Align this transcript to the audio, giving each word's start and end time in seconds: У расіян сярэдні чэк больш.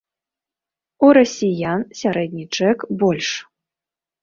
У 1.07 1.09
расіян 1.17 1.79
сярэдні 2.01 2.49
чэк 2.59 2.89
больш. 3.05 3.29